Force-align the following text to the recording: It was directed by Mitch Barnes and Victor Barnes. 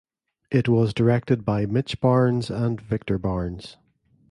It 0.49 0.67
was 0.67 0.95
directed 0.95 1.45
by 1.45 1.67
Mitch 1.67 2.01
Barnes 2.01 2.49
and 2.49 2.81
Victor 2.81 3.19
Barnes. 3.19 3.77